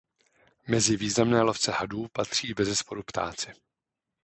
[0.67, 3.49] Mezi významné lovce hadů patří bezesporu ptáci.